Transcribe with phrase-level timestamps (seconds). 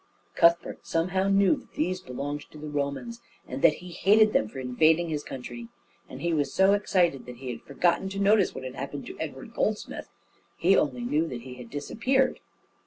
[0.33, 4.57] Cuthbert somehow knew that these belonged to the Romans, and that he hated them for
[4.57, 5.67] invading his country;
[6.09, 9.19] and he was so excited that he had forgotten to notice what had happened to
[9.19, 10.09] Edward Goldsmith.
[10.57, 12.39] He only knew that he had disappeared.